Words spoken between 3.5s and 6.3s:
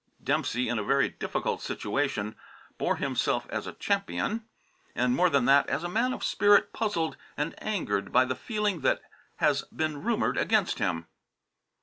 as a champion, and (more than that) as a man of